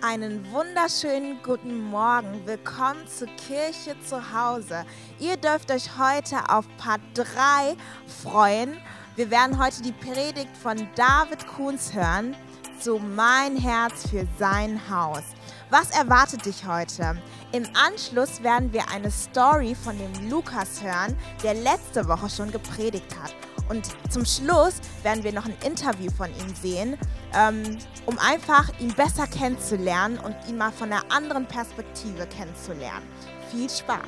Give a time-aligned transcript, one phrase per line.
[0.00, 2.46] Einen wunderschönen guten Morgen.
[2.46, 4.84] Willkommen zur Kirche zu Hause.
[5.18, 7.76] Ihr dürft euch heute auf Part 3
[8.22, 8.76] freuen.
[9.16, 12.36] Wir werden heute die Predigt von David Kuhns hören
[12.78, 15.24] zu Mein Herz für sein Haus.
[15.68, 17.20] Was erwartet dich heute?
[17.50, 23.16] Im Anschluss werden wir eine Story von dem Lukas hören, der letzte Woche schon gepredigt
[23.20, 23.34] hat.
[23.68, 26.96] Und zum Schluss werden wir noch ein Interview von ihm sehen,
[27.34, 33.04] ähm, um einfach ihn besser kennenzulernen und ihn mal von einer anderen Perspektive kennenzulernen.
[33.50, 33.98] Viel Spaß!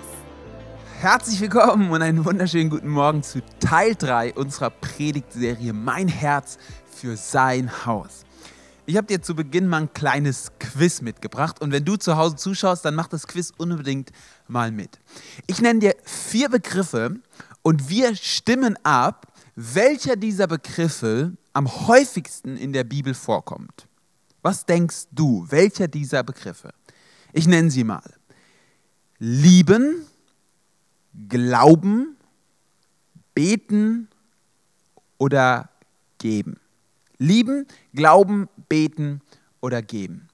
[1.00, 6.58] Herzlich willkommen und einen wunderschönen guten Morgen zu Teil 3 unserer Predigtserie Mein Herz
[6.90, 8.24] für sein Haus.
[8.86, 12.36] Ich habe dir zu Beginn mal ein kleines Quiz mitgebracht und wenn du zu Hause
[12.36, 14.10] zuschaust, dann mach das Quiz unbedingt
[14.48, 14.98] mal mit.
[15.46, 17.20] Ich nenne dir vier Begriffe
[17.62, 23.86] und wir stimmen ab, welcher dieser Begriffe am häufigsten in der Bibel vorkommt.
[24.42, 26.72] Was denkst du, welcher dieser Begriffe?
[27.32, 28.14] Ich nenne sie mal.
[29.18, 30.06] Lieben,
[31.28, 32.16] glauben,
[33.34, 34.08] beten
[35.18, 35.68] oder
[36.18, 36.58] geben.
[37.18, 39.20] Lieben, glauben, beten
[39.60, 40.28] oder geben.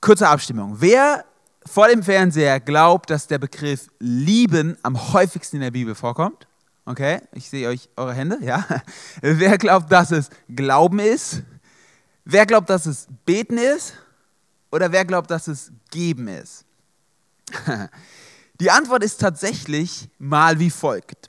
[0.00, 0.76] Kurze Abstimmung.
[0.80, 1.24] Wer
[1.66, 6.46] vor dem Fernseher glaubt, dass der Begriff lieben am häufigsten in der Bibel vorkommt?
[6.84, 8.66] Okay, ich sehe euch eure Hände, ja.
[9.20, 11.42] Wer glaubt, dass es Glauben ist?
[12.24, 13.94] Wer glaubt, dass es Beten ist?
[14.70, 16.64] Oder wer glaubt, dass es Geben ist?
[18.60, 21.28] Die Antwort ist tatsächlich mal wie folgt.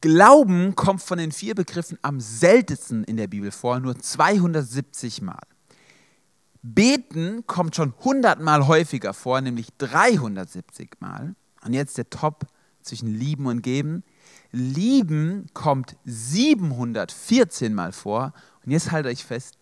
[0.00, 5.42] Glauben kommt von den vier Begriffen am seltensten in der Bibel vor, nur 270 Mal.
[6.62, 11.34] Beten kommt schon 100 Mal häufiger vor, nämlich 370 Mal.
[11.62, 12.46] Und jetzt der Top
[12.82, 14.04] zwischen Lieben und Geben.
[14.54, 18.32] Lieben kommt 714 Mal vor.
[18.64, 19.58] Und jetzt haltet euch fest,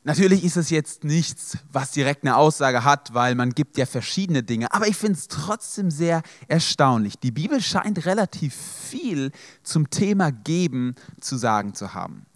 [0.07, 4.43] Natürlich ist es jetzt nichts, was direkt eine Aussage hat, weil man gibt ja verschiedene
[4.43, 4.71] Dinge.
[4.71, 7.19] Aber ich finde es trotzdem sehr erstaunlich.
[7.19, 9.33] Die Bibel scheint relativ viel
[9.63, 12.27] zum Thema Geben zu sagen zu haben.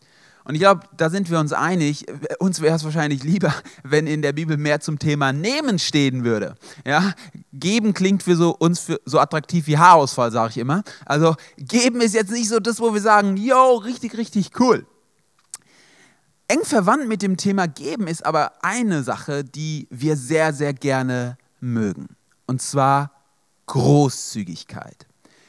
[0.44, 2.06] Und ich glaube, da sind wir uns einig.
[2.38, 6.54] Uns wäre es wahrscheinlich lieber, wenn in der Bibel mehr zum Thema Nehmen stehen würde.
[6.86, 7.12] Ja,
[7.52, 10.84] geben klingt für so, uns für so attraktiv wie Haarausfall, sage ich immer.
[11.04, 14.86] Also geben ist jetzt nicht so das, wo wir sagen, yo, richtig, richtig cool.
[16.50, 21.36] Eng verwandt mit dem Thema Geben ist aber eine Sache, die wir sehr, sehr gerne
[21.60, 22.08] mögen.
[22.46, 23.12] Und zwar
[23.66, 25.06] Großzügigkeit.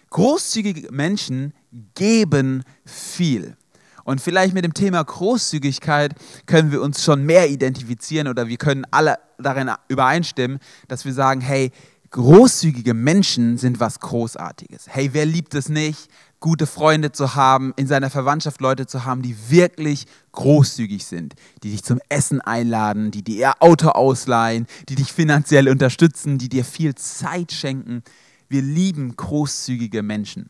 [0.09, 1.53] Großzügige Menschen
[1.95, 3.55] geben viel.
[4.03, 6.15] Und vielleicht mit dem Thema Großzügigkeit
[6.45, 10.59] können wir uns schon mehr identifizieren oder wir können alle darin übereinstimmen,
[10.89, 11.71] dass wir sagen, hey,
[12.09, 14.87] großzügige Menschen sind was Großartiges.
[14.87, 16.09] Hey, wer liebt es nicht,
[16.39, 21.71] gute Freunde zu haben, in seiner Verwandtschaft Leute zu haben, die wirklich großzügig sind, die
[21.71, 26.63] dich zum Essen einladen, die dir ihr Auto ausleihen, die dich finanziell unterstützen, die dir
[26.63, 28.03] viel Zeit schenken.
[28.47, 30.49] Wir lieben großzügige Menschen.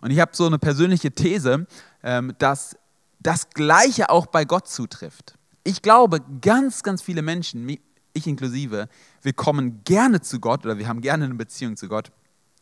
[0.00, 1.66] Und ich habe so eine persönliche These,
[2.02, 2.76] ähm, dass
[3.18, 5.34] das Gleiche auch bei Gott zutrifft.
[5.64, 7.68] Ich glaube, ganz, ganz viele Menschen,
[8.12, 8.88] ich inklusive,
[9.22, 12.10] wir kommen gerne zu Gott oder wir haben gerne eine Beziehung zu Gott.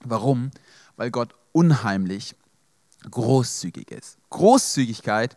[0.05, 0.51] Warum?
[0.97, 2.35] Weil Gott unheimlich
[3.11, 4.19] großzügig ist.
[4.31, 5.37] Großzügigkeit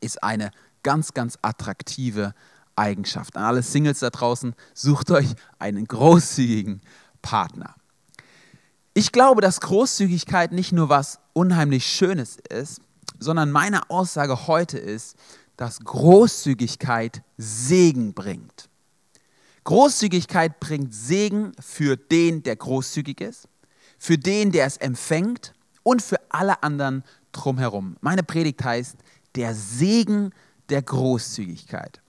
[0.00, 0.50] ist eine
[0.82, 2.34] ganz, ganz attraktive
[2.76, 3.36] Eigenschaft.
[3.36, 6.80] An alle Singles da draußen, sucht euch einen großzügigen
[7.22, 7.74] Partner.
[8.94, 12.80] Ich glaube, dass Großzügigkeit nicht nur was unheimlich Schönes ist,
[13.18, 15.16] sondern meine Aussage heute ist,
[15.56, 18.68] dass Großzügigkeit Segen bringt.
[19.64, 23.48] Großzügigkeit bringt Segen für den, der großzügig ist,
[23.98, 25.52] für den, der es empfängt
[25.86, 27.96] und für alle anderen drumherum.
[28.00, 28.96] Meine Predigt heißt
[29.36, 30.32] der Segen
[30.68, 32.00] der Großzügigkeit.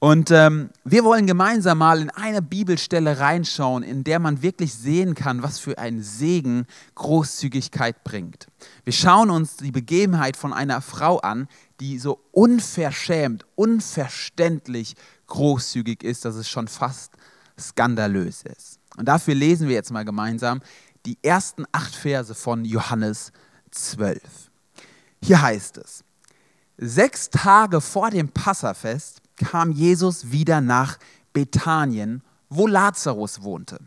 [0.00, 5.14] Und ähm, wir wollen gemeinsam mal in eine Bibelstelle reinschauen, in der man wirklich sehen
[5.14, 6.66] kann, was für einen Segen
[6.96, 8.48] Großzügigkeit bringt.
[8.82, 11.46] Wir schauen uns die Begebenheit von einer Frau an,
[11.78, 14.96] die so unverschämt, unverständlich
[15.28, 17.12] großzügig ist, dass es schon fast
[17.58, 18.80] skandalös ist.
[18.96, 20.60] Und dafür lesen wir jetzt mal gemeinsam
[21.06, 23.32] die ersten acht Verse von Johannes
[23.70, 24.20] 12.
[25.22, 26.04] Hier heißt es,
[26.76, 30.98] sechs Tage vor dem Passafest kam Jesus wieder nach
[31.32, 33.78] Bethanien, wo Lazarus wohnte,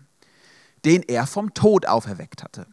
[0.85, 2.67] den er vom Tod auferweckt hatte.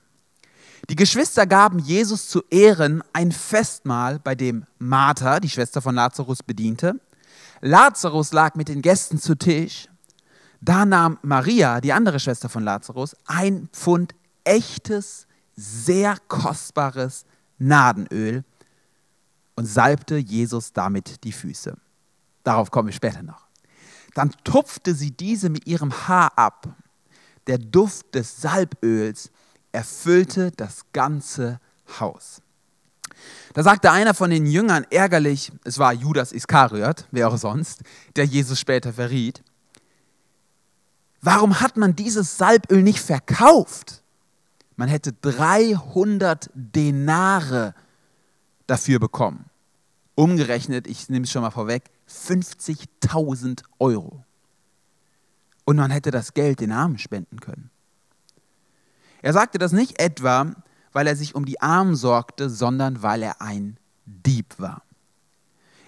[0.91, 6.43] Die Geschwister gaben Jesus zu Ehren ein Festmahl, bei dem Martha, die Schwester von Lazarus,
[6.43, 7.01] bediente.
[7.63, 9.89] Lazarus lag mit den Gästen zu Tisch.
[10.61, 14.15] Da nahm Maria, die andere Schwester von Lazarus, ein Pfund
[14.45, 15.27] echtes,
[15.57, 17.25] sehr kostbares
[17.59, 18.45] Nadenöl
[19.57, 21.77] und salbte Jesus damit die Füße.
[22.43, 23.47] Darauf kommen wir später noch.
[24.15, 26.69] Dann tupfte sie diese mit ihrem Haar ab.
[27.47, 29.31] Der Duft des Salböls
[29.73, 31.61] erfüllte das ganze
[31.99, 32.41] Haus.
[33.55, 37.83] Da sagte einer von den Jüngern ärgerlich, es war Judas Iskariot, wer auch sonst,
[38.17, 39.43] der Jesus später verriet,
[41.21, 44.04] warum hat man dieses Salböl nicht verkauft?
[44.77, 47.75] Man hätte 300 Denare
[48.67, 49.47] dafür bekommen.
[50.15, 54.25] Umgerechnet, ich nehme es schon mal vorweg, 50.000 Euro.
[55.65, 57.71] Und man hätte das Geld den Armen spenden können.
[59.23, 60.53] Er sagte das nicht etwa,
[60.93, 64.83] weil er sich um die Armen sorgte, sondern weil er ein Dieb war.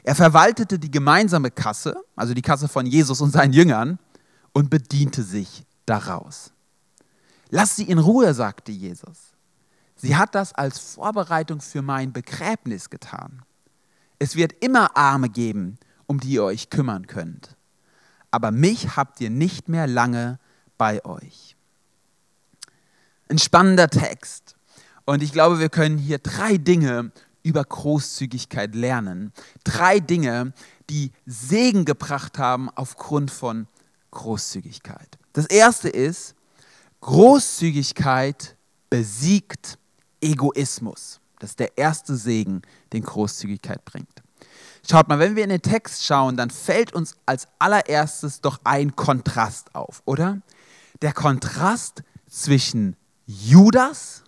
[0.02, 3.98] Er verwaltete die gemeinsame Kasse, also die Kasse von Jesus und seinen Jüngern,
[4.52, 6.52] und bediente sich daraus.
[7.56, 9.32] Lass sie in Ruhe, sagte Jesus.
[9.94, 13.46] Sie hat das als Vorbereitung für mein Begräbnis getan.
[14.18, 17.56] Es wird immer Arme geben, um die ihr euch kümmern könnt.
[18.30, 20.38] Aber mich habt ihr nicht mehr lange
[20.76, 21.56] bei euch.
[23.30, 24.54] Ein spannender Text.
[25.06, 27.10] Und ich glaube, wir können hier drei Dinge
[27.42, 29.32] über Großzügigkeit lernen.
[29.64, 30.52] Drei Dinge,
[30.90, 33.66] die Segen gebracht haben aufgrund von
[34.10, 35.16] Großzügigkeit.
[35.32, 36.35] Das erste ist,
[37.06, 38.56] Großzügigkeit
[38.90, 39.78] besiegt
[40.20, 41.20] Egoismus.
[41.38, 42.62] Das ist der erste Segen,
[42.92, 44.24] den Großzügigkeit bringt.
[44.88, 48.96] Schaut mal, wenn wir in den Text schauen, dann fällt uns als allererstes doch ein
[48.96, 50.40] Kontrast auf, oder?
[51.00, 54.24] Der Kontrast zwischen Judas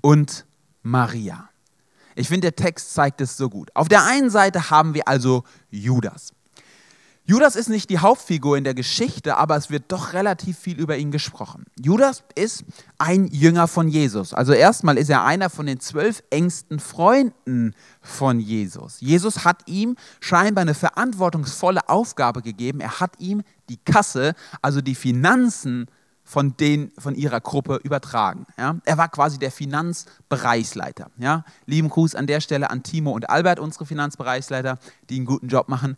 [0.00, 0.46] und
[0.82, 1.50] Maria.
[2.14, 3.70] Ich finde, der Text zeigt es so gut.
[3.76, 6.32] Auf der einen Seite haben wir also Judas.
[7.24, 10.96] Judas ist nicht die Hauptfigur in der Geschichte, aber es wird doch relativ viel über
[10.96, 11.66] ihn gesprochen.
[11.80, 12.64] Judas ist
[12.98, 14.34] ein Jünger von Jesus.
[14.34, 18.96] Also erstmal ist er einer von den zwölf engsten Freunden von Jesus.
[19.00, 22.80] Jesus hat ihm scheinbar eine verantwortungsvolle Aufgabe gegeben.
[22.80, 25.86] Er hat ihm die Kasse, also die Finanzen
[26.24, 28.46] von, den, von ihrer Gruppe übertragen.
[28.58, 28.76] Ja?
[28.84, 31.10] Er war quasi der Finanzbereichsleiter.
[31.18, 31.44] Ja?
[31.66, 34.78] Lieben Gruß an der Stelle an Timo und Albert, unsere Finanzbereichsleiter,
[35.08, 35.96] die einen guten Job machen.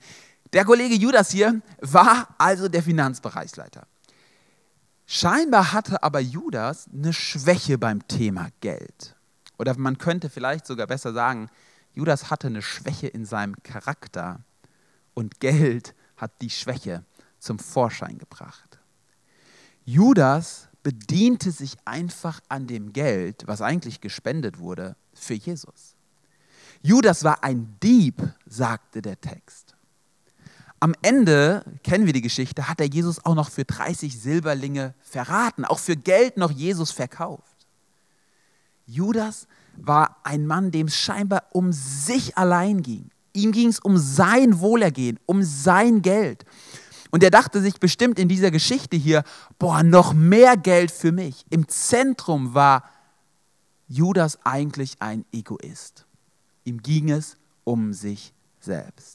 [0.54, 3.88] Der Kollege Judas hier war also der Finanzbereichsleiter.
[5.04, 9.16] Scheinbar hatte aber Judas eine Schwäche beim Thema Geld.
[9.58, 11.50] Oder man könnte vielleicht sogar besser sagen,
[11.92, 14.44] Judas hatte eine Schwäche in seinem Charakter
[15.12, 17.04] und Geld hat die Schwäche
[17.40, 18.78] zum Vorschein gebracht.
[19.84, 25.96] Judas bediente sich einfach an dem Geld, was eigentlich gespendet wurde, für Jesus.
[26.80, 29.63] Judas war ein Dieb, sagte der Text.
[30.80, 35.64] Am Ende, kennen wir die Geschichte, hat er Jesus auch noch für 30 Silberlinge verraten,
[35.64, 37.66] auch für Geld noch Jesus verkauft.
[38.86, 43.10] Judas war ein Mann, dem es scheinbar um sich allein ging.
[43.32, 46.44] Ihm ging es um sein Wohlergehen, um sein Geld.
[47.10, 49.22] Und er dachte sich bestimmt in dieser Geschichte hier,
[49.58, 51.44] boah, noch mehr Geld für mich.
[51.50, 52.84] Im Zentrum war
[53.88, 56.06] Judas eigentlich ein Egoist.
[56.64, 59.13] Ihm ging es um sich selbst.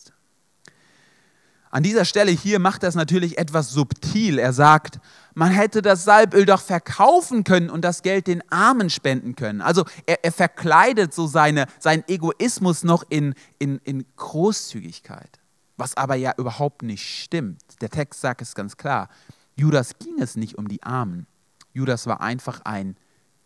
[1.72, 4.40] An dieser Stelle hier macht es natürlich etwas subtil.
[4.40, 5.00] Er sagt,
[5.36, 9.62] man hätte das Salböl doch verkaufen können und das Geld den Armen spenden können.
[9.62, 15.40] Also er, er verkleidet so seine, seinen Egoismus noch in, in, in Großzügigkeit,
[15.78, 17.62] was aber ja überhaupt nicht stimmt.
[17.82, 19.08] Der Text sagt es ganz klar.
[19.56, 21.28] Judas ging es nicht um die Armen.
[21.74, 22.98] Judas war einfach ein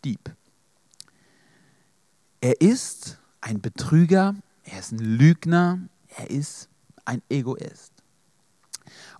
[0.04, 0.34] Dieb.
[2.40, 5.80] Er ist ein Betrüger, er ist ein Lügner,
[6.16, 6.68] er ist
[7.04, 7.93] ein Egoist.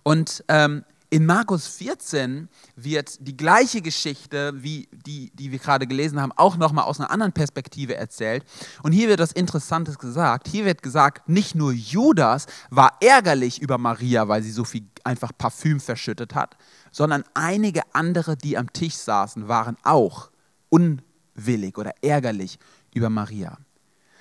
[0.05, 6.21] Und ähm, in Markus 14 wird die gleiche Geschichte, wie die, die wir gerade gelesen
[6.21, 8.43] haben, auch nochmal aus einer anderen Perspektive erzählt.
[8.83, 10.47] Und hier wird das Interessantes gesagt.
[10.47, 15.31] Hier wird gesagt, nicht nur Judas war ärgerlich über Maria, weil sie so viel einfach
[15.35, 16.55] Parfüm verschüttet hat,
[16.91, 20.29] sondern einige andere, die am Tisch saßen, waren auch
[20.69, 22.59] unwillig oder ärgerlich
[22.93, 23.57] über Maria.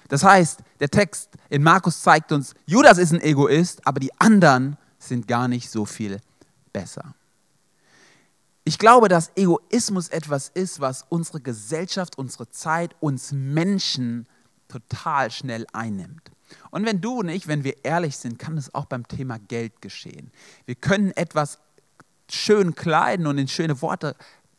[0.08, 4.78] Das heißt, der Text in Markus zeigt uns, Judas ist ein Egoist, aber die anderen
[5.08, 6.20] sind gar nicht so viel
[6.73, 7.14] besser.
[8.64, 14.26] Ich glaube, dass Egoismus etwas ist, was unsere Gesellschaft, unsere Zeit, uns Menschen
[14.68, 16.30] total schnell einnimmt.
[16.70, 19.82] Und wenn du und ich, wenn wir ehrlich sind, kann es auch beim Thema Geld
[19.82, 20.30] geschehen.
[20.64, 21.58] Wir können etwas
[22.30, 24.16] schön kleiden und in schöne Worte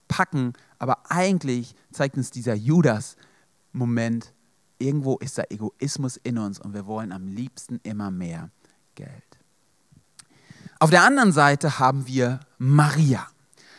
[0.07, 4.33] packen, aber eigentlich zeigt uns dieser Judas-Moment,
[4.77, 8.51] irgendwo ist der Egoismus in uns und wir wollen am liebsten immer mehr
[8.93, 9.34] Geld.
[10.85, 13.25] Auf der anderen Seite haben wir Maria.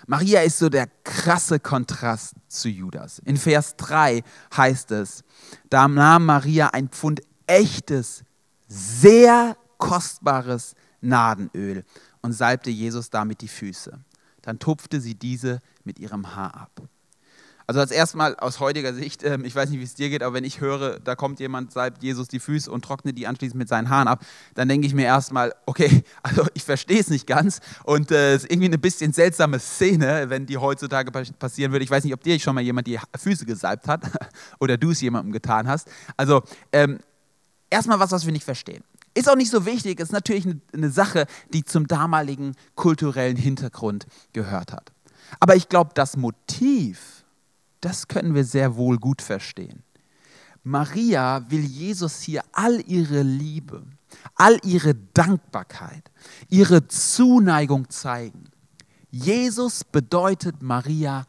[0.09, 3.21] Maria ist so der krasse Kontrast zu Judas.
[3.21, 4.25] In Vers 3
[4.57, 5.23] heißt es,
[5.71, 8.25] da nahm Maria ein Pfund echtes,
[8.67, 11.85] sehr kostbares Nadenöl
[12.23, 14.01] und salbte Jesus damit die Füße.
[14.43, 16.89] Dann tupfte sie diese mit ihrem Haar ab.
[17.69, 20.35] Also als erstmal aus heutiger Sicht, äh, ich weiß nicht, wie es dir geht, aber
[20.35, 23.69] wenn ich höre, da kommt jemand, salbt Jesus die Füße und trocknet die anschließend mit
[23.69, 27.61] seinen Haaren ab, dann denke ich mir erstmal, okay, also ich verstehe es nicht ganz
[27.85, 31.85] und äh, es äh, ist irgendwie eine bisschen seltsame Szene, wenn die heutzutage passieren würde.
[31.85, 34.03] Ich weiß nicht, ob dir schon mal jemand die Füße gesalbt hat
[34.61, 35.89] oder du es jemandem getan hast.
[36.17, 36.43] Also
[36.73, 37.01] ähm,
[37.69, 38.85] erstmal was, was wir nicht verstehen.
[39.15, 44.73] Ist auch nicht so wichtig, ist natürlich eine Sache, die zum damaligen kulturellen Hintergrund gehört
[44.73, 44.93] hat.
[45.41, 47.16] Aber ich glaube, das Motiv,
[47.81, 49.83] das können wir sehr wohl gut verstehen.
[50.63, 53.85] Maria will Jesus hier all ihre Liebe,
[54.35, 56.11] all ihre Dankbarkeit,
[56.49, 58.51] ihre Zuneigung zeigen.
[59.11, 61.25] Jesus bedeutet Maria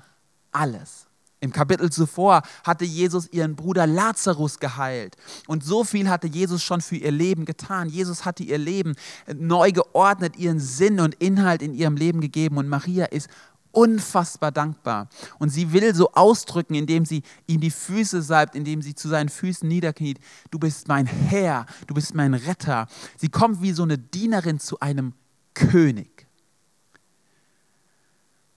[0.52, 1.08] alles.
[1.40, 5.16] Im Kapitel zuvor hatte Jesus ihren Bruder Lazarus geheilt.
[5.46, 7.90] Und so viel hatte Jesus schon für ihr Leben getan.
[7.90, 8.96] Jesus hatte ihr Leben
[9.36, 12.58] neu geordnet, ihren Sinn und Inhalt in ihrem Leben gegeben.
[12.58, 13.30] Und Maria ist
[13.78, 15.08] unfassbar dankbar.
[15.38, 19.30] Und sie will so ausdrücken, indem sie ihm die Füße salbt, indem sie zu seinen
[19.30, 20.20] Füßen niederkniet.
[20.50, 22.88] Du bist mein Herr, du bist mein Retter.
[23.18, 25.14] Sie kommt wie so eine Dienerin zu einem
[25.54, 26.26] König.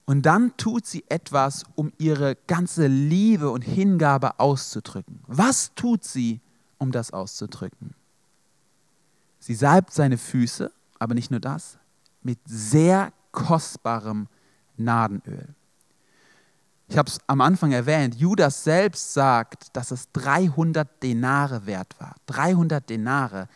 [0.05, 5.19] Und dann tut sie etwas, um ihre ganze Liebe und Hingabe auszudrücken.
[5.27, 6.41] Was tut sie,
[6.79, 7.93] um das auszudrücken?
[9.39, 11.77] Sie salbt seine Füße, aber nicht nur das,
[12.23, 14.27] mit sehr kostbarem
[14.77, 15.47] Nadenöl.
[16.87, 22.15] Ich habe es am Anfang erwähnt, Judas selbst sagt, dass es 300 Denare wert war.
[22.25, 23.47] 300 Denare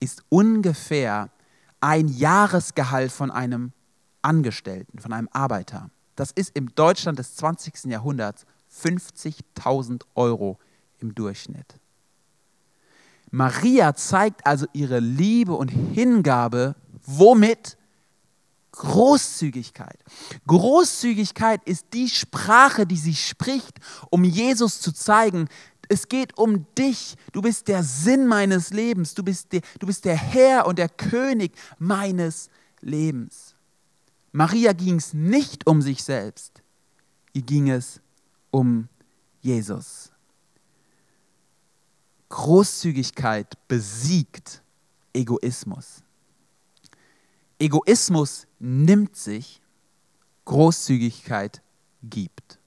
[0.00, 1.30] ist ungefähr
[1.80, 3.72] ein Jahresgehalt von einem
[4.22, 5.90] Angestellten, von einem Arbeiter.
[6.16, 7.84] Das ist im Deutschland des 20.
[7.84, 8.44] Jahrhunderts
[8.74, 10.58] 50.000 Euro
[10.98, 11.78] im Durchschnitt.
[13.30, 17.77] Maria zeigt also ihre Liebe und Hingabe, womit?
[18.78, 19.98] Großzügigkeit.
[20.46, 23.78] Großzügigkeit ist die Sprache, die sie spricht,
[24.10, 25.48] um Jesus zu zeigen,
[25.88, 27.16] es geht um dich.
[27.32, 29.14] Du bist der Sinn meines Lebens.
[29.14, 33.56] Du bist der, du bist der Herr und der König meines Lebens.
[34.32, 36.62] Maria ging es nicht um sich selbst.
[37.32, 38.00] Ihr ging es
[38.50, 38.88] um
[39.40, 40.12] Jesus.
[42.28, 44.62] Großzügigkeit besiegt
[45.14, 46.02] Egoismus.
[47.58, 49.60] Egoismus nimmt sich,
[50.44, 51.62] Großzügigkeit
[52.02, 52.58] gibt.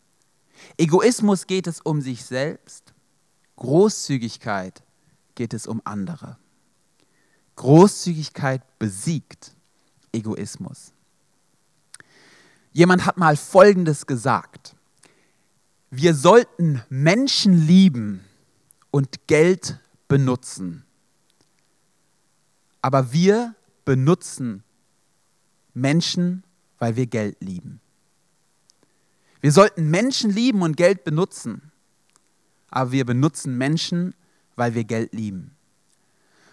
[0.78, 2.94] Egoismus geht es um sich selbst,
[3.56, 4.84] Großzügigkeit
[5.36, 6.38] geht es um andere.
[7.56, 9.56] Großzügigkeit besiegt
[10.12, 10.94] Egoismus.
[12.74, 14.76] Jemand hat mal Folgendes gesagt.
[15.90, 18.22] Wir sollten Menschen lieben
[18.92, 20.86] und Geld benutzen.
[22.82, 23.56] Aber wir
[23.86, 24.64] benutzen
[25.74, 26.44] Menschen,
[26.80, 27.80] weil wir Geld lieben.
[29.42, 31.72] Wir sollten Menschen lieben und Geld benutzen,
[32.70, 34.14] aber wir benutzen Menschen,
[34.56, 35.52] weil wir Geld lieben.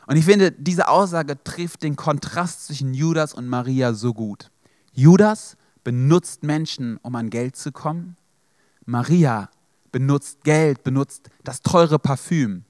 [0.07, 4.51] Und ich finde, diese Aussage trifft den Kontrast zwischen Judas und Maria so gut.
[4.95, 8.17] Judas benutzt Menschen, um an Geld zu kommen.
[8.87, 9.51] Maria
[9.93, 12.65] benutzt Geld, benutzt das teure Parfüm,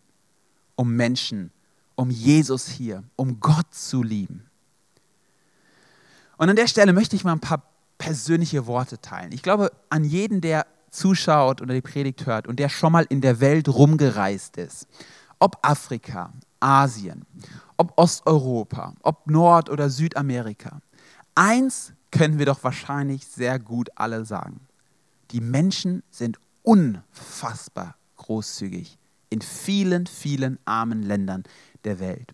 [0.75, 1.53] um Menschen,
[1.95, 4.48] um Jesus hier, um Gott zu lieben.
[6.39, 7.63] Und an der Stelle möchte ich mal ein paar
[7.99, 9.33] persönliche Worte teilen.
[9.33, 13.21] Ich glaube, an jeden, der zuschaut oder die Predigt hört und der schon mal in
[13.21, 14.87] der Welt rumgereist ist,
[15.39, 17.27] ob Afrika, Asien,
[17.77, 20.81] ob Osteuropa, ob Nord- oder Südamerika,
[21.35, 24.61] eins können wir doch wahrscheinlich sehr gut alle sagen.
[25.33, 28.99] Die Menschen sind unfassbar großzügig
[29.31, 31.45] in vielen, vielen armen Ländern
[31.85, 32.33] der Welt.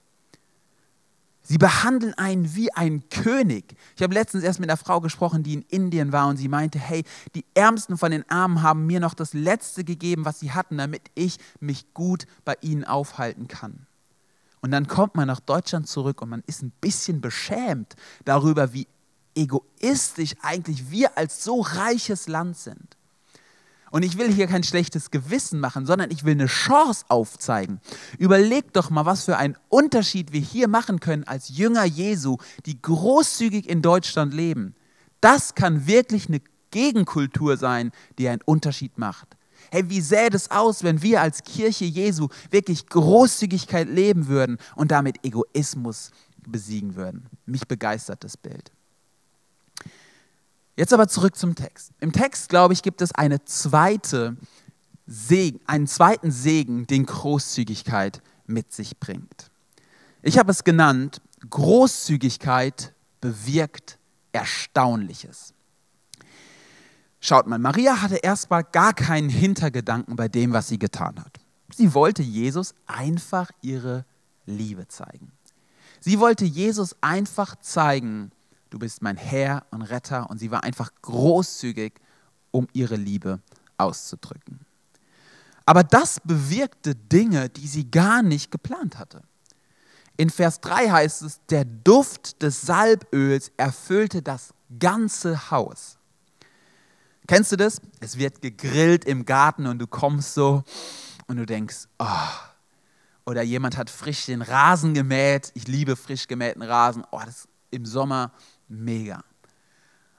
[1.47, 3.77] Sie behandeln einen wie ein König.
[3.97, 6.79] Ich habe letztens erst mit einer Frau gesprochen, die in Indien war und sie meinte,
[6.79, 10.79] hey, die Ärmsten von den Armen haben mir noch das Letzte gegeben, was sie hatten,
[10.79, 13.87] damit ich mich gut bei ihnen aufhalten kann.
[14.63, 18.89] Und dann kommt man nach Deutschland zurück und man ist ein bisschen beschämt darüber, wie
[19.35, 22.97] egoistisch eigentlich wir als so reiches Land sind.
[23.95, 27.81] Und ich will hier kein schlechtes Gewissen machen, sondern ich will eine Chance aufzeigen.
[28.19, 32.83] Überleg doch mal, was für einen Unterschied wir hier machen können als Jünger Jesu, die
[32.83, 34.75] großzügig in Deutschland leben.
[35.21, 36.41] Das kann wirklich eine
[36.73, 39.29] Gegenkultur sein, die einen Unterschied macht.
[39.71, 44.91] Hey, wie sähe es aus, wenn wir als Kirche Jesu wirklich Großzügigkeit leben würden und
[44.91, 46.11] damit Egoismus
[46.45, 47.27] besiegen würden?
[47.47, 48.73] Mich begeistert das Bild.
[50.77, 51.93] Jetzt aber zurück zum Text.
[52.01, 54.37] Im Text, glaube ich, gibt es eine zweite
[55.07, 59.51] Segen, einen zweiten Segen, den Großzügigkeit mit sich bringt.
[60.23, 63.99] Ich habe es genannt, Großzügigkeit bewirkt
[64.33, 65.55] Erstaunliches.
[67.21, 71.39] Schaut mal, Maria hatte erstmal gar keinen Hintergedanken bei dem, was sie getan hat.
[71.75, 74.05] Sie wollte Jesus einfach ihre
[74.45, 75.33] Liebe zeigen.
[76.01, 78.31] Sie wollte Jesus einfach zeigen,
[78.71, 81.95] du bist mein Herr und Retter und sie war einfach großzügig,
[82.51, 83.41] um ihre Liebe
[83.79, 84.61] auszudrücken.
[85.67, 89.23] Aber das bewirkte Dinge, die sie gar nicht geplant hatte.
[90.17, 95.99] In Vers 3 heißt es, der Duft des Salböls erfüllte das ganze Haus.
[97.27, 97.81] Kennst du das?
[98.01, 100.63] Es wird gegrillt im Garten und du kommst so
[101.27, 102.07] und du denkst, oh.
[103.27, 105.51] Oder jemand hat frisch den Rasen gemäht.
[105.55, 107.05] Ich liebe frisch gemähten Rasen.
[107.11, 108.33] Oh, das ist im Sommer
[108.69, 109.23] mega.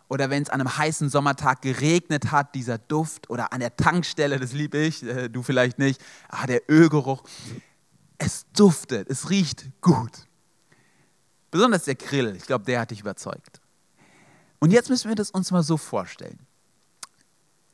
[0.08, 3.30] Oder wenn es an einem heißen Sommertag geregnet hat, dieser Duft.
[3.30, 6.02] Oder an der Tankstelle, das liebe ich, äh, du vielleicht nicht.
[6.30, 7.24] Ah, der Ölgeruch.
[8.18, 10.28] Es duftet, es riecht gut.
[11.52, 13.62] Besonders der Grill, ich glaube, der hat dich überzeugt.
[14.60, 16.40] Und jetzt müssen wir das uns mal so vorstellen.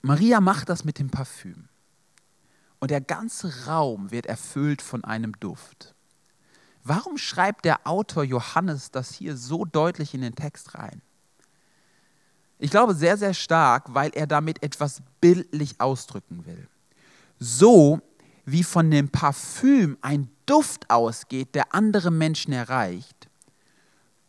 [0.01, 1.67] Maria macht das mit dem Parfüm.
[2.79, 5.93] Und der ganze Raum wird erfüllt von einem Duft.
[6.83, 11.01] Warum schreibt der Autor Johannes das hier so deutlich in den Text rein?
[12.57, 16.67] Ich glaube sehr, sehr stark, weil er damit etwas bildlich ausdrücken will.
[17.39, 18.01] So
[18.45, 23.29] wie von dem Parfüm ein Duft ausgeht, der andere Menschen erreicht,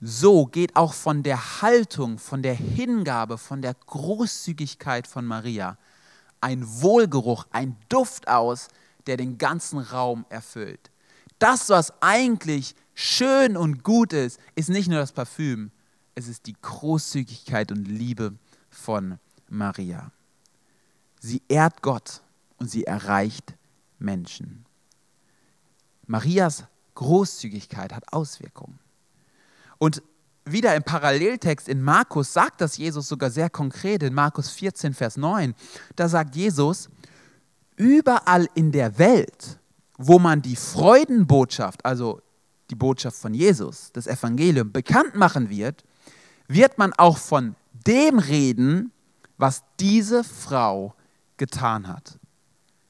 [0.00, 5.78] so geht auch von der Haltung, von der Hingabe, von der Großzügigkeit von Maria
[6.42, 8.68] ein Wohlgeruch, ein Duft aus,
[9.06, 10.90] der den ganzen Raum erfüllt.
[11.42, 15.72] Das, was eigentlich schön und gut ist, ist nicht nur das Parfüm,
[16.14, 18.34] es ist die Großzügigkeit und Liebe
[18.70, 19.18] von
[19.48, 20.12] Maria.
[21.18, 22.22] Sie ehrt Gott
[22.58, 23.54] und sie erreicht
[23.98, 24.64] Menschen.
[26.06, 26.62] Marias
[26.94, 28.78] Großzügigkeit hat Auswirkungen.
[29.78, 30.00] Und
[30.44, 35.16] wieder im Paralleltext in Markus sagt das Jesus sogar sehr konkret, in Markus 14, Vers
[35.16, 35.56] 9.
[35.96, 36.88] Da sagt Jesus,
[37.74, 39.58] überall in der Welt,
[40.06, 42.20] wo man die Freudenbotschaft, also
[42.70, 45.84] die Botschaft von Jesus, das Evangelium, bekannt machen wird,
[46.48, 47.54] wird man auch von
[47.86, 48.92] dem reden,
[49.38, 50.94] was diese Frau
[51.36, 52.18] getan hat.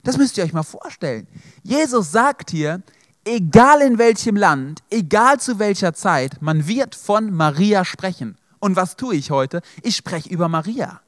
[0.02, 1.26] Das müsst ihr euch mal vorstellen.
[1.62, 2.82] Jesus sagt hier,
[3.24, 8.36] egal in welchem Land, egal zu welcher Zeit, man wird von Maria sprechen.
[8.58, 9.60] Und was tue ich heute?
[9.82, 11.00] Ich spreche über Maria.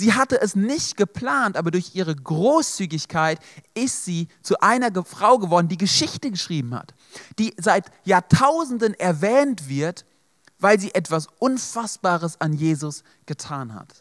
[0.00, 3.38] Sie hatte es nicht geplant, aber durch ihre Großzügigkeit
[3.74, 6.94] ist sie zu einer Frau geworden, die Geschichte geschrieben hat,
[7.38, 10.06] die seit Jahrtausenden erwähnt wird,
[10.58, 14.00] weil sie etwas Unfassbares an Jesus getan hat.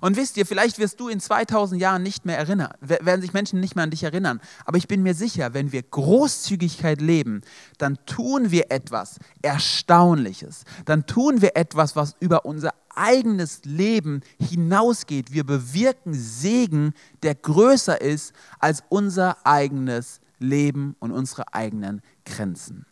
[0.00, 3.58] Und wisst ihr, vielleicht wirst du in 2000 Jahren nicht mehr erinnern, werden sich Menschen
[3.58, 4.40] nicht mehr an dich erinnern.
[4.64, 7.42] Aber ich bin mir sicher, wenn wir Großzügigkeit leben,
[7.78, 10.62] dann tun wir etwas Erstaunliches.
[10.84, 15.32] Dann tun wir etwas, was über unser eigenes Leben hinausgeht.
[15.32, 22.86] Wir bewirken Segen, der größer ist als unser eigenes Leben und unsere eigenen Grenzen.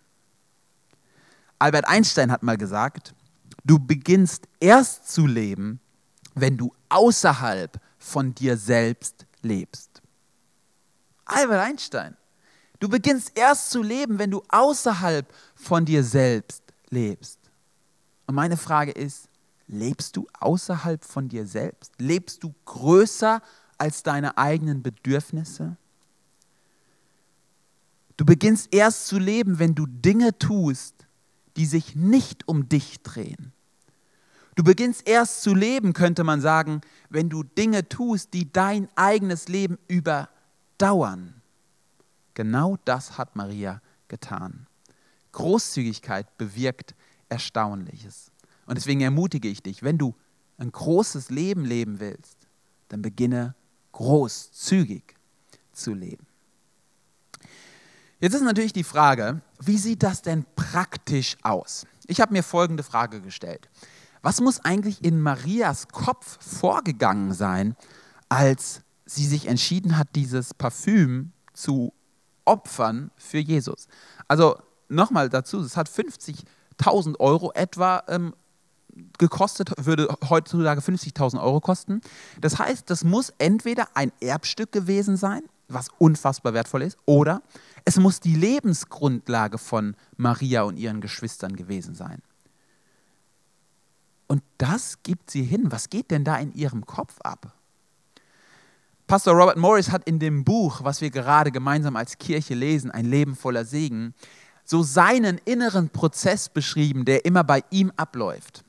[1.59, 3.15] Albert Einstein hat mal gesagt,
[3.65, 5.81] du beginnst erst zu leben,
[6.35, 10.03] wenn du außerhalb von dir selbst lebst.
[11.25, 12.17] Albert Einstein,
[12.79, 17.39] du beginnst erst zu leben, wenn du außerhalb von dir selbst lebst.
[18.27, 19.26] Und meine Frage ist,
[19.69, 21.93] lebst du außerhalb von dir selbst?
[21.99, 23.43] Lebst du größer
[23.79, 25.77] als deine eigenen Bedürfnisse?
[28.17, 31.07] Du beginnst erst zu leben, wenn du Dinge tust,
[31.57, 33.53] die sich nicht um dich drehen.
[34.55, 39.49] Du beginnst erst zu leben, könnte man sagen, wenn du Dinge tust, die dein eigenes
[39.49, 41.43] Leben überdauern.
[42.33, 44.67] Genau das hat Maria getan.
[45.33, 46.95] Großzügigkeit bewirkt
[47.29, 48.31] Erstaunliches.
[48.67, 50.15] Und deswegen ermutige ich dich, wenn du
[50.59, 52.37] ein großes Leben leben willst,
[52.89, 53.55] dann beginne
[53.93, 55.15] großzügig
[55.73, 56.27] zu leben.
[58.19, 61.87] Jetzt ist natürlich die Frage, wie sieht das denn praktisch aus?
[62.07, 63.69] Ich habe mir folgende Frage gestellt.
[64.23, 67.77] Was muss eigentlich in Marias Kopf vorgegangen sein,
[68.29, 71.93] als sie sich entschieden hat, dieses Parfüm zu
[72.45, 73.87] opfern für Jesus?
[74.27, 78.35] Also nochmal dazu, es hat 50.000 Euro etwa ähm,
[79.19, 82.01] gekostet, würde heutzutage 50.000 Euro kosten.
[82.41, 87.43] Das heißt, das muss entweder ein Erbstück gewesen sein, was unfassbar wertvoll ist, oder
[87.85, 92.23] es muss die Lebensgrundlage von Maria und ihren Geschwistern gewesen sein.
[94.27, 95.71] Und das gibt sie hin.
[95.71, 97.53] Was geht denn da in ihrem Kopf ab?
[99.07, 103.05] Pastor Robert Morris hat in dem Buch, was wir gerade gemeinsam als Kirche lesen, Ein
[103.05, 104.15] Leben voller Segen,
[104.65, 108.66] so seinen inneren Prozess beschrieben, der immer bei ihm abläuft.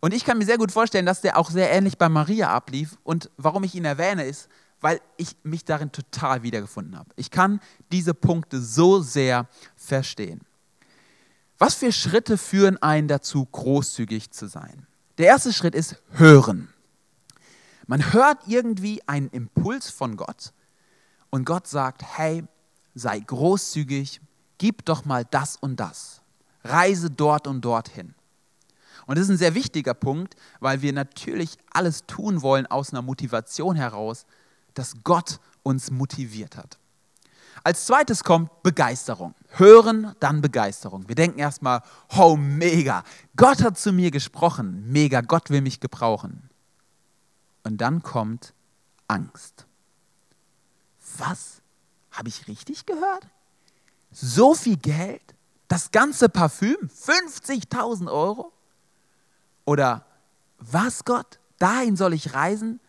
[0.00, 2.96] Und ich kann mir sehr gut vorstellen, dass der auch sehr ähnlich bei Maria ablief.
[3.02, 4.48] Und warum ich ihn erwähne, ist,
[4.80, 7.10] weil ich mich darin total wiedergefunden habe.
[7.16, 10.40] Ich kann diese Punkte so sehr verstehen.
[11.58, 14.86] Was für Schritte führen einen dazu, großzügig zu sein?
[15.18, 16.72] Der erste Schritt ist Hören.
[17.88, 20.52] Man hört irgendwie einen Impuls von Gott
[21.30, 22.44] und Gott sagt, hey,
[22.94, 24.20] sei großzügig,
[24.58, 26.22] gib doch mal das und das.
[26.62, 28.14] Reise dort und dorthin.
[29.08, 33.00] Und das ist ein sehr wichtiger Punkt, weil wir natürlich alles tun wollen aus einer
[33.00, 34.26] Motivation heraus,
[34.74, 36.78] dass Gott uns motiviert hat.
[37.64, 39.34] Als zweites kommt Begeisterung.
[39.48, 41.08] Hören, dann Begeisterung.
[41.08, 41.82] Wir denken erstmal,
[42.18, 43.02] oh mega,
[43.34, 46.50] Gott hat zu mir gesprochen, mega, Gott will mich gebrauchen.
[47.64, 48.52] Und dann kommt
[49.08, 49.64] Angst.
[51.16, 51.62] Was?
[52.10, 53.26] Habe ich richtig gehört?
[54.12, 55.34] So viel Geld?
[55.66, 56.76] Das ganze Parfüm?
[56.94, 58.52] 50.000 Euro?
[59.68, 60.06] Oder
[60.58, 61.38] was Gott?
[61.58, 62.80] Dahin soll ich reisen?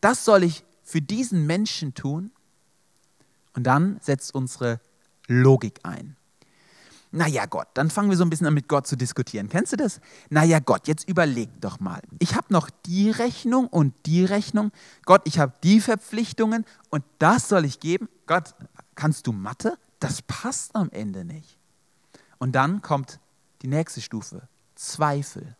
[0.00, 2.30] Das soll ich für diesen Menschen tun?
[3.54, 4.80] Und dann setzt unsere
[5.26, 6.16] Logik ein
[7.16, 9.48] naja Gott, dann fangen wir so ein bisschen an mit Gott zu diskutieren.
[9.48, 10.00] Kennst du das?
[10.28, 12.02] Naja Gott, jetzt überleg doch mal.
[12.18, 14.70] Ich habe noch die Rechnung und die Rechnung.
[15.04, 18.08] Gott, ich habe die Verpflichtungen und das soll ich geben.
[18.26, 18.54] Gott,
[18.94, 19.78] kannst du Mathe?
[19.98, 21.56] Das passt am Ende nicht.
[22.38, 23.18] Und dann kommt
[23.62, 25.56] die nächste Stufe, Zweifel.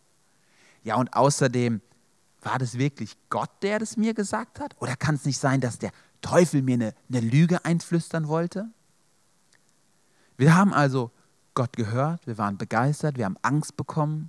[0.86, 1.80] Ja, und außerdem,
[2.42, 4.76] war das wirklich Gott, der das mir gesagt hat?
[4.78, 8.68] Oder kann es nicht sein, dass der Teufel mir eine, eine Lüge einflüstern wollte?
[10.36, 11.10] Wir haben also
[11.54, 14.28] Gott gehört, wir waren begeistert, wir haben Angst bekommen.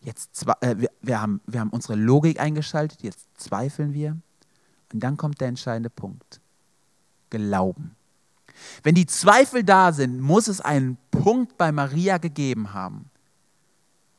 [0.00, 4.18] Jetzt äh, wir, wir, haben, wir haben unsere Logik eingeschaltet, jetzt zweifeln wir.
[4.92, 6.40] Und dann kommt der entscheidende Punkt.
[7.30, 7.94] Glauben.
[8.82, 13.12] Wenn die Zweifel da sind, muss es einen Punkt bei Maria gegeben haben.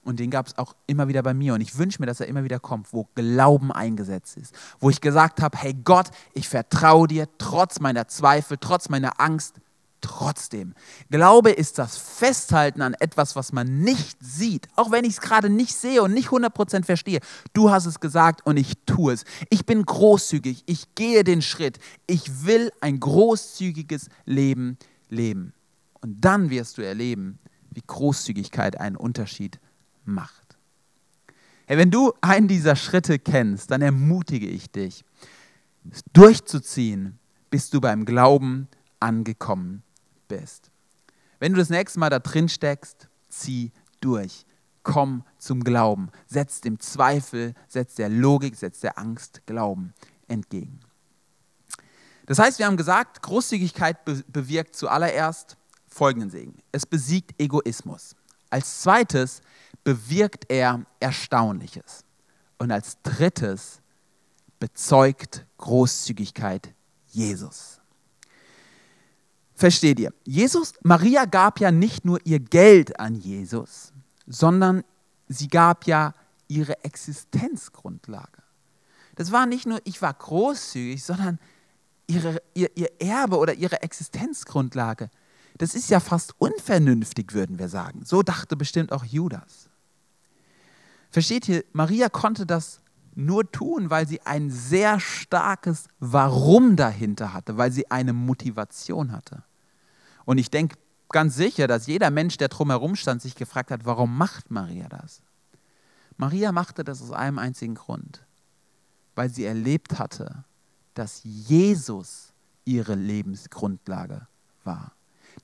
[0.05, 1.55] Und den gab es auch immer wieder bei mir.
[1.55, 4.55] Und ich wünsche mir, dass er immer wieder kommt, wo Glauben eingesetzt ist.
[4.79, 9.55] Wo ich gesagt habe, hey Gott, ich vertraue dir trotz meiner Zweifel, trotz meiner Angst
[10.01, 10.75] trotzdem.
[11.09, 15.49] Glaube ist das Festhalten an etwas, was man nicht sieht, auch wenn ich es gerade
[15.49, 17.19] nicht sehe und nicht 100% verstehe.
[17.53, 19.25] Du hast es gesagt und ich tue es.
[19.49, 21.79] Ich bin großzügig, ich gehe den Schritt.
[22.05, 24.77] Ich will ein großzügiges Leben
[25.09, 25.53] leben.
[26.01, 27.39] Und dann wirst du erleben,
[27.71, 29.59] wie Großzügigkeit einen Unterschied
[30.05, 30.57] macht.
[31.67, 35.03] Hey, wenn du einen dieser Schritte kennst, dann ermutige ich dich,
[36.13, 38.67] durchzuziehen, bis du beim Glauben
[38.99, 39.83] angekommen
[40.27, 40.71] bist.
[41.39, 44.45] Wenn du das nächste Mal da drin steckst, zieh durch.
[44.83, 46.09] Komm zum Glauben.
[46.27, 49.93] Setz dem Zweifel, setz der Logik, setz der Angst Glauben
[50.27, 50.79] entgegen.
[52.27, 56.57] Das heißt, wir haben gesagt, Großzügigkeit bewirkt zuallererst folgenden Segen.
[56.71, 58.15] Es besiegt Egoismus.
[58.49, 59.41] Als zweites
[59.85, 62.03] bewirkt er Erstaunliches.
[62.57, 63.81] Und als drittes
[64.59, 66.73] bezeugt Großzügigkeit
[67.07, 67.79] Jesus.
[69.53, 70.13] Versteht ihr?
[70.25, 73.93] Jesus, Maria gab ja nicht nur ihr Geld an Jesus,
[74.27, 74.83] sondern
[75.29, 76.13] sie gab ja
[76.47, 78.43] ihre Existenzgrundlage.
[79.15, 81.39] Das war nicht nur, ich war großzügig, sondern
[82.07, 85.09] ihre, ihr, ihr Erbe oder ihre Existenzgrundlage.
[85.57, 88.03] Das ist ja fast unvernünftig, würden wir sagen.
[88.03, 89.69] So dachte bestimmt auch Judas.
[91.15, 92.81] Versteht ihr, Maria konnte das
[93.15, 99.45] nur tun, weil sie ein sehr starkes Warum dahinter hatte, weil sie eine Motivation hatte.
[100.25, 100.75] Und ich denke
[101.07, 105.21] ganz sicher, dass jeder Mensch, der drumherum stand, sich gefragt hat, warum macht Maria das?
[106.17, 108.25] Maria machte das aus einem einzigen Grund,
[109.15, 110.43] weil sie erlebt hatte,
[110.95, 112.33] dass Jesus
[112.65, 114.27] ihre Lebensgrundlage
[114.65, 114.91] war,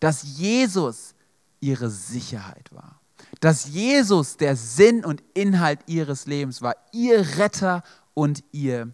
[0.01, 1.15] dass Jesus
[1.61, 3.00] ihre Sicherheit war
[3.39, 8.91] dass Jesus der Sinn und Inhalt ihres Lebens war, ihr Retter und ihr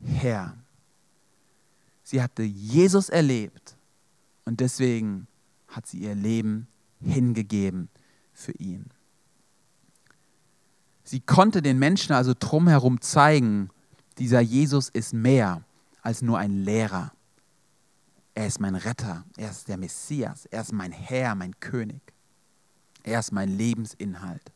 [0.00, 0.56] Herr.
[2.02, 3.76] Sie hatte Jesus erlebt
[4.44, 5.26] und deswegen
[5.68, 6.68] hat sie ihr Leben
[7.00, 7.88] hingegeben
[8.32, 8.86] für ihn.
[11.04, 13.70] Sie konnte den Menschen also drumherum zeigen,
[14.18, 15.62] dieser Jesus ist mehr
[16.02, 17.12] als nur ein Lehrer.
[18.34, 22.00] Er ist mein Retter, er ist der Messias, er ist mein Herr, mein König.
[23.02, 24.52] Er ist mein Lebensinhalt.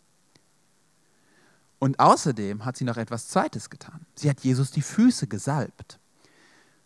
[1.79, 4.07] Und außerdem hat sie noch etwas Zweites getan.
[4.15, 5.99] Sie hat Jesus die Füße gesalbt.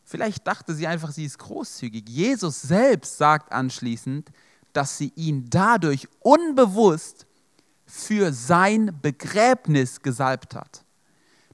[0.04, 2.08] Vielleicht dachte sie einfach, sie ist großzügig.
[2.08, 4.30] Jesus selbst sagt anschließend,
[4.72, 7.26] dass sie ihn dadurch unbewusst
[7.86, 10.84] für sein Begräbnis gesalbt hat.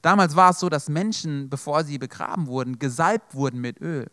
[0.03, 4.11] Damals war es so, dass Menschen, bevor sie begraben wurden, gesalbt wurden mit Öl.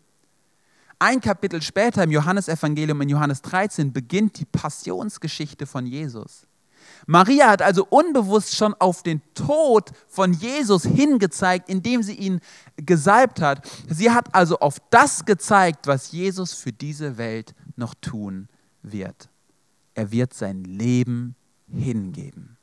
[1.02, 6.46] Ein Kapitel später im Johannesevangelium in Johannes 13 beginnt die Passionsgeschichte von Jesus.
[7.06, 12.40] Maria hat also unbewusst schon auf den Tod von Jesus hingezeigt, indem sie ihn
[12.76, 13.66] gesalbt hat.
[13.88, 18.48] Sie hat also auf das gezeigt, was Jesus für diese Welt noch tun
[18.82, 19.30] wird.
[19.94, 21.34] Er wird sein Leben
[21.66, 22.58] hingeben.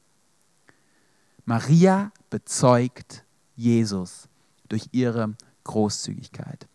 [1.44, 3.24] Maria bezeugt
[3.56, 4.28] Jesus
[4.70, 6.68] durch ihre Großzügigkeit.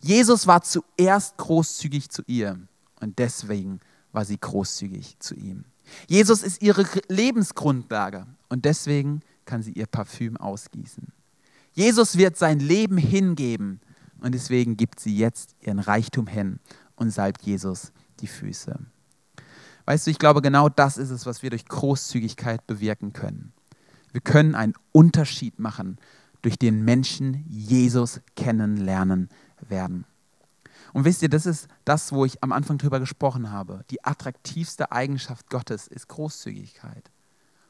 [0.00, 2.58] Jesus war zuerst großzügig zu ihr
[3.00, 3.80] und deswegen
[4.12, 5.64] war sie großzügig zu ihm.
[6.06, 11.08] Jesus ist ihre Lebensgrundlage und deswegen kann sie ihr Parfüm ausgießen.
[11.72, 13.80] Jesus wird sein Leben hingeben
[14.20, 16.60] und deswegen gibt sie jetzt ihren Reichtum hin
[16.96, 18.78] und salbt Jesus die Füße.
[19.86, 23.52] Weißt du, ich glaube, genau das ist es, was wir durch Großzügigkeit bewirken können.
[24.12, 25.98] Wir können einen Unterschied machen,
[26.42, 29.28] durch den Menschen Jesus kennenlernen
[29.68, 30.04] werden.
[30.92, 33.84] Und wisst ihr, das ist das, wo ich am Anfang drüber gesprochen habe.
[33.90, 37.10] Die attraktivste Eigenschaft Gottes ist Großzügigkeit.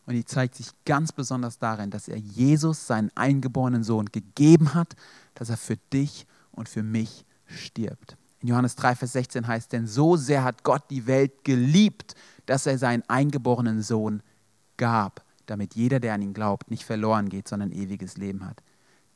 [0.07, 4.96] Und die zeigt sich ganz besonders darin, dass er Jesus, seinen eingeborenen Sohn, gegeben hat,
[5.35, 8.16] dass er für dich und für mich stirbt.
[8.40, 12.14] In Johannes 3, Vers 16 heißt, denn so sehr hat Gott die Welt geliebt,
[12.46, 14.22] dass er seinen eingeborenen Sohn
[14.79, 18.62] gab, damit jeder, der an ihn glaubt, nicht verloren geht, sondern ewiges Leben hat.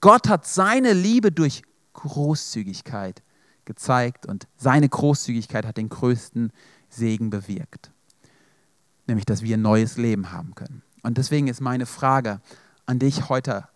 [0.01, 1.63] Gott hat seine Liebe durch
[1.95, 3.23] Großzügigkeit
[3.65, 6.53] gezeigt und seine Großzügigkeit hat den größten
[6.91, 7.91] Segen bewirkt,
[9.07, 10.83] nämlich dass wir ein neues Leben haben können.
[11.03, 12.41] Und deswegen ist meine Frage
[12.87, 13.69] an dich heute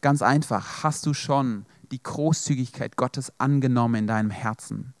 [0.00, 0.82] ganz einfach.
[0.82, 4.94] Hast du schon die Großzügigkeit Gottes angenommen in deinem Herzen?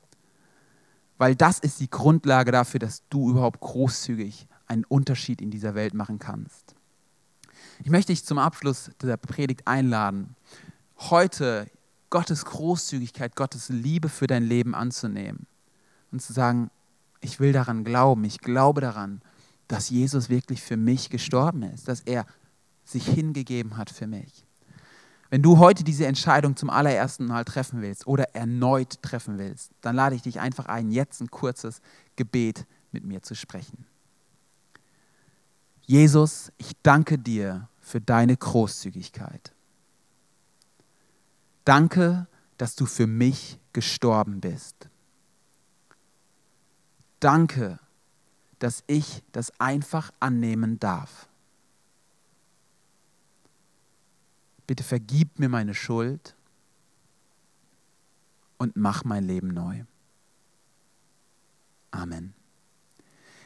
[1.18, 5.94] Weil das ist die Grundlage dafür, dass du überhaupt großzügig einen Unterschied in dieser Welt
[5.94, 6.74] machen kannst.
[7.82, 10.34] Ich möchte dich zum Abschluss der Predigt einladen,
[10.98, 11.70] heute
[12.10, 15.46] Gottes Großzügigkeit, Gottes Liebe für dein Leben anzunehmen
[16.12, 16.70] und zu sagen,
[17.20, 19.20] ich will daran glauben, ich glaube daran,
[19.68, 22.26] dass Jesus wirklich für mich gestorben ist, dass er
[22.84, 24.46] sich hingegeben hat für mich.
[25.28, 29.96] Wenn du heute diese Entscheidung zum allerersten Mal treffen willst oder erneut treffen willst, dann
[29.96, 31.80] lade ich dich einfach ein, jetzt ein kurzes
[32.14, 33.86] Gebet mit mir zu sprechen.
[35.82, 39.55] Jesus, ich danke dir für deine Großzügigkeit.
[41.66, 44.88] Danke, dass du für mich gestorben bist.
[47.18, 47.80] Danke,
[48.60, 51.28] dass ich das einfach annehmen darf.
[54.68, 56.36] Bitte vergib mir meine Schuld
[58.58, 59.82] und mach mein Leben neu.
[61.90, 62.32] Amen.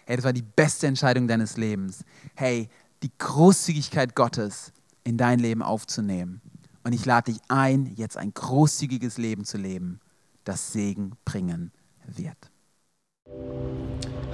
[0.04, 2.04] Hey, das war die beste Entscheidung deines Lebens.
[2.34, 2.68] Hey,
[3.02, 6.42] die Großzügigkeit Gottes in dein Leben aufzunehmen.
[6.82, 10.00] Und ich lade dich ein, jetzt ein großzügiges Leben zu leben,
[10.44, 11.72] das Segen bringen
[12.06, 12.50] wird.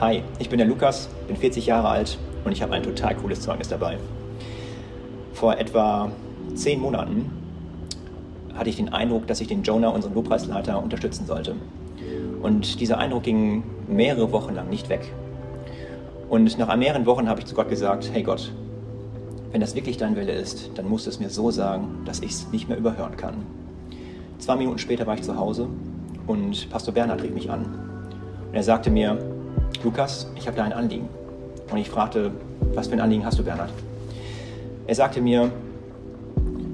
[0.01, 3.41] Hi, ich bin der Lukas, bin 40 Jahre alt und ich habe ein total cooles
[3.41, 3.99] Zeugnis dabei.
[5.33, 6.13] Vor etwa
[6.55, 7.31] zehn Monaten
[8.55, 11.57] hatte ich den Eindruck, dass ich den Jonah, unseren Lobpreisleiter, unterstützen sollte.
[12.43, 15.13] Und dieser Eindruck ging mehrere Wochen lang nicht weg.
[16.29, 18.53] Und nach mehreren Wochen habe ich zu Gott gesagt, hey Gott,
[19.53, 22.33] wenn das wirklich dein Wille ist, dann musst du es mir so sagen, dass ich
[22.33, 23.35] es nicht mehr überhören kann.
[24.39, 25.69] Zwei Minuten später war ich zu Hause
[26.27, 27.65] und Pastor Bernhard rief mich an.
[28.49, 29.19] Und er sagte mir,
[29.83, 31.09] Lukas, ich habe da ein Anliegen.
[31.71, 32.33] Und ich fragte,
[32.75, 33.71] was für ein Anliegen hast du, Bernhard?
[34.87, 35.51] Er sagte mir,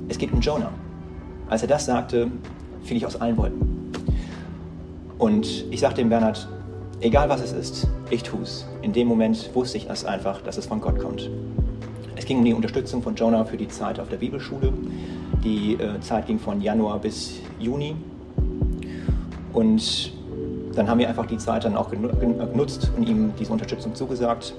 [0.09, 0.71] es geht um Jonah.
[1.49, 2.31] Als er das sagte,
[2.83, 3.93] fiel ich aus allen Wolken.
[5.19, 6.49] Und ich sagte dem Bernhard,
[7.01, 8.67] egal was es ist, ich tue es.
[8.83, 11.31] In dem Moment wusste ich es einfach, dass es von Gott kommt.
[12.23, 14.73] Es ging um die Unterstützung von Jonah für die Zeit auf der Bibelschule.
[15.43, 17.97] Die äh, Zeit ging von Januar bis Juni.
[19.53, 20.13] Und
[20.77, 24.55] dann haben wir einfach die Zeit dann auch genutzt und ihm diese Unterstützung zugesagt.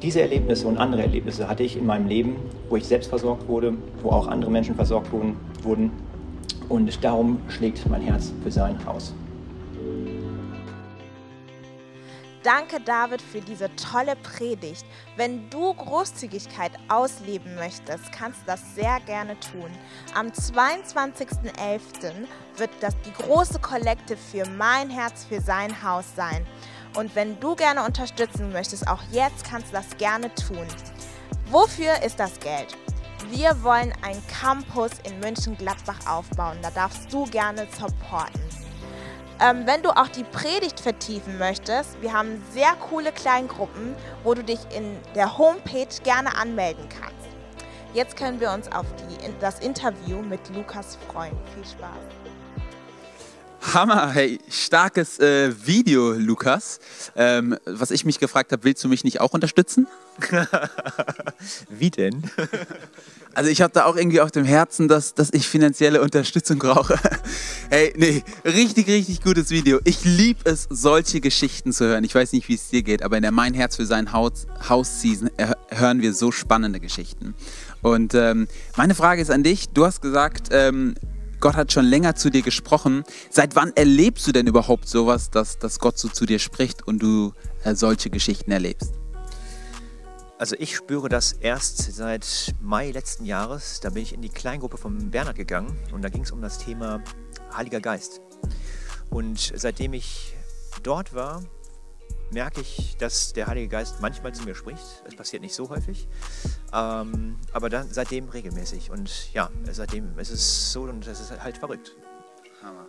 [0.00, 2.36] Diese Erlebnisse und andere Erlebnisse hatte ich in meinem Leben,
[2.68, 5.90] wo ich selbst versorgt wurde, wo auch andere Menschen versorgt wurden.
[6.68, 9.12] Und darum schlägt mein Herz für sein Haus.
[12.42, 14.86] Danke, David, für diese tolle Predigt.
[15.16, 19.70] Wenn du Großzügigkeit ausleben möchtest, kannst du das sehr gerne tun.
[20.14, 22.26] Am 22.11.
[22.56, 26.46] wird das die große Kollekte für mein Herz, für sein Haus sein.
[26.96, 30.66] Und wenn du gerne unterstützen möchtest, auch jetzt kannst du das gerne tun.
[31.50, 32.74] Wofür ist das Geld?
[33.28, 36.56] Wir wollen einen Campus in München-Gladbach aufbauen.
[36.62, 38.49] Da darfst du gerne supporten.
[39.42, 44.44] Ähm, wenn du auch die Predigt vertiefen möchtest, wir haben sehr coole Kleingruppen, wo du
[44.44, 47.14] dich in der Homepage gerne anmelden kannst.
[47.94, 51.36] Jetzt können wir uns auf die, das Interview mit Lukas freuen.
[51.54, 52.19] Viel Spaß.
[53.60, 56.80] Hammer, hey, starkes äh, Video, Lukas.
[57.14, 59.86] Ähm, was ich mich gefragt habe, willst du mich nicht auch unterstützen?
[61.68, 62.22] Wie denn?
[63.32, 66.98] Also ich habe da auch irgendwie auf dem Herzen, dass, dass ich finanzielle Unterstützung brauche.
[67.70, 69.78] Hey, nee, richtig, richtig gutes Video.
[69.84, 72.02] Ich liebe es, solche Geschichten zu hören.
[72.02, 74.48] Ich weiß nicht, wie es dir geht, aber in der Mein Herz für sein Haus,
[74.68, 75.30] Haus Season
[75.68, 77.36] hören wir so spannende Geschichten.
[77.80, 79.68] Und ähm, meine Frage ist an dich.
[79.68, 80.96] Du hast gesagt, ähm,
[81.40, 83.02] Gott hat schon länger zu dir gesprochen.
[83.30, 87.02] Seit wann erlebst du denn überhaupt sowas, dass, dass Gott so zu dir spricht und
[87.02, 87.32] du
[87.64, 88.92] äh, solche Geschichten erlebst?
[90.38, 93.80] Also ich spüre das erst seit Mai letzten Jahres.
[93.80, 96.58] Da bin ich in die Kleingruppe von Bernhard gegangen und da ging es um das
[96.58, 97.02] Thema
[97.54, 98.20] Heiliger Geist.
[99.10, 100.34] Und seitdem ich
[100.82, 101.42] dort war,
[102.32, 105.02] merke ich, dass der Heilige Geist manchmal zu mir spricht.
[105.06, 106.08] Es passiert nicht so häufig,
[106.72, 108.90] ähm, aber dann seitdem regelmäßig.
[108.90, 111.96] Und ja, seitdem ist es so und es ist halt verrückt.
[112.62, 112.86] Hammer.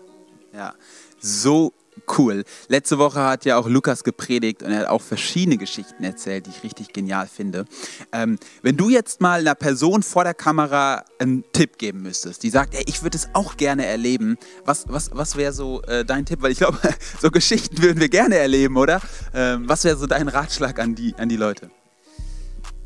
[0.54, 0.76] Ja,
[1.20, 1.74] so
[2.18, 2.44] cool.
[2.68, 6.52] Letzte Woche hat ja auch Lukas gepredigt und er hat auch verschiedene Geschichten erzählt, die
[6.52, 7.66] ich richtig genial finde.
[8.12, 12.50] Ähm, wenn du jetzt mal einer Person vor der Kamera einen Tipp geben müsstest, die
[12.50, 16.26] sagt, ey, ich würde es auch gerne erleben, was, was, was wäre so äh, dein
[16.26, 16.42] Tipp?
[16.42, 16.80] Weil ich glaube,
[17.22, 19.02] so Geschichten würden wir gerne erleben, oder?
[19.34, 21.70] Ähm, was wäre so dein Ratschlag an die, an die Leute?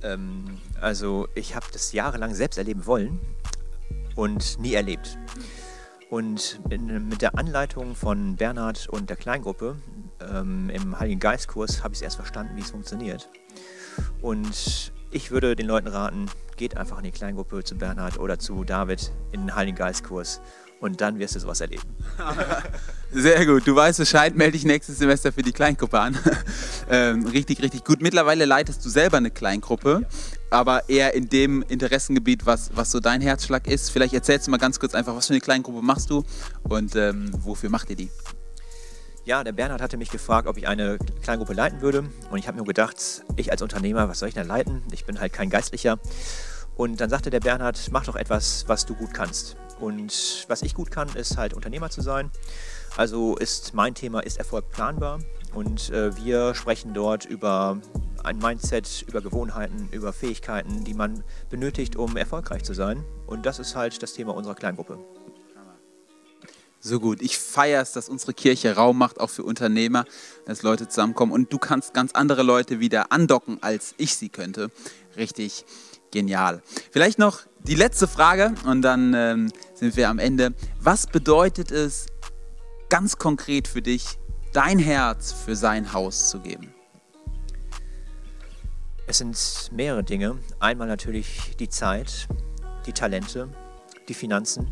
[0.03, 3.19] Ähm, also ich habe das jahrelang selbst erleben wollen
[4.15, 5.17] und nie erlebt.
[6.09, 9.75] Und mit der Anleitung von Bernhard und der Kleingruppe
[10.21, 13.29] ähm, im Heiligen Geistkurs habe ich es erst verstanden, wie es funktioniert.
[14.21, 18.63] Und ich würde den Leuten raten, geht einfach in die Kleingruppe zu Bernhard oder zu
[18.63, 20.41] David in den Heiligen Geistkurs
[20.79, 21.83] und dann wirst du sowas erleben.
[23.11, 23.65] Sehr gut.
[23.65, 26.17] Du weißt Bescheid, melde dich nächstes Semester für die Kleingruppe an.
[26.89, 28.01] ähm, richtig, richtig gut.
[28.01, 30.05] Mittlerweile leitest du selber eine Kleingruppe,
[30.49, 33.91] aber eher in dem Interessengebiet, was, was so dein Herzschlag ist.
[33.91, 36.23] Vielleicht erzählst du mal ganz kurz einfach, was für eine Kleingruppe machst du
[36.63, 38.09] und ähm, wofür macht ihr die?
[39.25, 42.03] Ja, der Bernhard hatte mich gefragt, ob ich eine Kleingruppe leiten würde.
[42.29, 44.83] Und ich habe mir gedacht, ich als Unternehmer, was soll ich denn leiten?
[44.91, 45.97] Ich bin halt kein Geistlicher.
[46.75, 49.55] Und dann sagte der Bernhard, mach doch etwas, was du gut kannst.
[49.79, 52.29] Und was ich gut kann, ist halt Unternehmer zu sein.
[52.95, 55.19] Also ist mein Thema, ist Erfolg planbar?
[55.55, 57.79] Und äh, wir sprechen dort über
[58.25, 63.03] ein Mindset, über Gewohnheiten, über Fähigkeiten, die man benötigt, um erfolgreich zu sein.
[63.27, 64.99] Und das ist halt das Thema unserer Kleingruppe.
[66.85, 67.19] So gut.
[67.23, 70.05] Ich feiere es, dass unsere Kirche Raum macht, auch für Unternehmer,
[70.45, 71.31] dass Leute zusammenkommen.
[71.31, 74.69] Und du kannst ganz andere Leute wieder andocken, als ich sie könnte.
[75.17, 75.65] Richtig
[76.11, 76.61] genial.
[76.91, 80.53] Vielleicht noch die letzte Frage und dann ähm, sind wir am Ende.
[80.79, 82.05] Was bedeutet es
[82.89, 84.19] ganz konkret für dich,
[84.53, 86.74] dein Herz für sein Haus zu geben?
[89.07, 90.37] Es sind mehrere Dinge.
[90.59, 92.27] Einmal natürlich die Zeit,
[92.85, 93.49] die Talente,
[94.07, 94.71] die Finanzen.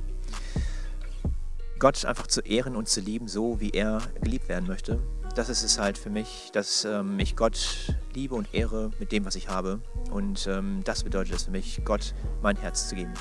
[1.80, 5.00] Gott einfach zu ehren und zu lieben, so wie er geliebt werden möchte
[5.36, 9.26] das ist es halt für mich, dass ähm, ich Gott liebe und ehre mit dem,
[9.26, 9.82] was ich habe.
[10.12, 13.14] Und ähm, das bedeutet es für mich, Gott mein Herz zu geben.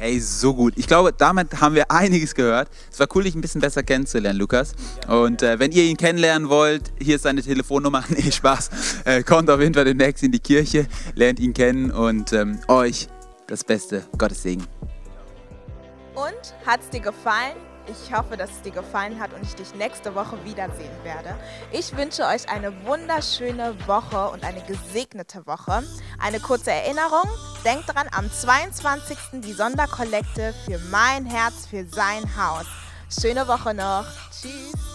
[0.00, 0.74] Hey, so gut.
[0.76, 2.68] Ich glaube, damit haben wir einiges gehört.
[2.88, 4.74] Es war cool, dich ein bisschen besser kennenzulernen, Lukas.
[5.08, 8.04] Und äh, wenn ihr ihn kennenlernen wollt, hier ist seine Telefonnummer.
[8.18, 8.70] Nee, Spaß.
[9.04, 13.08] Äh, kommt auf jeden Fall demnächst in die Kirche, lernt ihn kennen und ähm, euch
[13.48, 14.04] das Beste.
[14.16, 14.64] Gottes Segen.
[16.14, 17.56] Und hat es dir gefallen?
[17.90, 21.34] Ich hoffe, dass es dir gefallen hat und ich dich nächste Woche wiedersehen werde.
[21.72, 25.82] Ich wünsche euch eine wunderschöne Woche und eine gesegnete Woche.
[26.18, 27.28] Eine kurze Erinnerung.
[27.64, 29.16] Denkt dran, am 22.
[29.40, 32.66] die Sonderkollekte für mein Herz, für sein Haus.
[33.08, 34.04] Schöne Woche noch.
[34.30, 34.87] Tschüss.